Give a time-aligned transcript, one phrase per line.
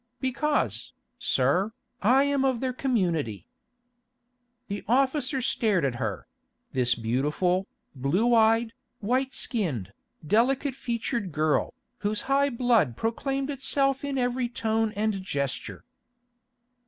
[0.19, 3.45] "Because, sir, I am of their community."
[4.67, 9.93] The officer stared at her—this beautiful, blue eyed, white skinned,
[10.25, 15.85] delicate featured girl, whose high blood proclaimed itself in every tone and gesture.